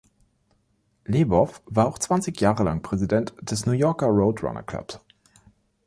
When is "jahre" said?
2.41-2.63